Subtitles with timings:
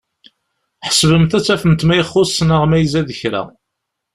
[0.87, 3.43] Ḥesbemt ad tafemt ma ixuṣ neɣ ma izad kra.